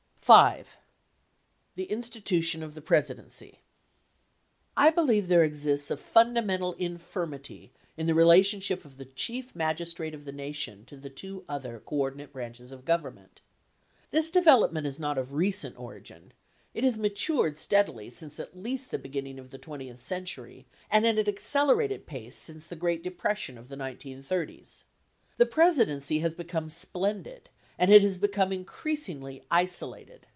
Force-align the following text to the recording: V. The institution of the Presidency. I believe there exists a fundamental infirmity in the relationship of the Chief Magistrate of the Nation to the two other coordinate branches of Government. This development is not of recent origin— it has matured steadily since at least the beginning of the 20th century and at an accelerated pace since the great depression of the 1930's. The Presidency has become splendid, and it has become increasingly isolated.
V. 0.23 0.63
The 1.75 1.85
institution 1.91 2.63
of 2.63 2.73
the 2.73 2.81
Presidency. 2.81 3.59
I 4.77 4.89
believe 4.89 5.27
there 5.27 5.43
exists 5.43 5.91
a 5.91 5.97
fundamental 5.97 6.71
infirmity 6.73 7.73
in 7.97 8.07
the 8.07 8.13
relationship 8.13 8.85
of 8.85 8.95
the 8.95 9.03
Chief 9.03 9.53
Magistrate 9.53 10.13
of 10.15 10.23
the 10.23 10.31
Nation 10.31 10.85
to 10.85 10.95
the 10.95 11.09
two 11.09 11.43
other 11.49 11.81
coordinate 11.81 12.31
branches 12.31 12.71
of 12.71 12.85
Government. 12.85 13.41
This 14.11 14.31
development 14.31 14.87
is 14.87 14.99
not 14.99 15.17
of 15.17 15.33
recent 15.33 15.77
origin— 15.77 16.31
it 16.75 16.85
has 16.85 16.97
matured 16.97 17.57
steadily 17.57 18.09
since 18.09 18.39
at 18.39 18.55
least 18.57 18.89
the 18.91 18.97
beginning 18.99 19.37
of 19.37 19.49
the 19.49 19.59
20th 19.59 19.99
century 19.99 20.65
and 20.89 21.05
at 21.05 21.17
an 21.19 21.27
accelerated 21.27 22.05
pace 22.07 22.37
since 22.37 22.67
the 22.67 22.77
great 22.77 23.03
depression 23.03 23.57
of 23.57 23.67
the 23.67 23.75
1930's. 23.75 24.85
The 25.35 25.45
Presidency 25.45 26.19
has 26.19 26.33
become 26.35 26.69
splendid, 26.69 27.49
and 27.79 27.91
it 27.91 28.03
has 28.03 28.19
become 28.19 28.53
increasingly 28.53 29.41
isolated. 29.49 30.27